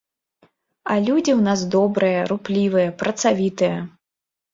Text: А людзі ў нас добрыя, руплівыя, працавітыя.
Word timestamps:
А 0.93 0.95
людзі 1.07 1.31
ў 1.39 1.41
нас 1.47 1.59
добрыя, 1.75 2.23
руплівыя, 2.31 2.95
працавітыя. 3.03 3.77